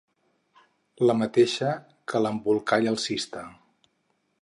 [1.09, 1.75] La mateixa
[2.13, 3.49] que l'Embolcall alcista.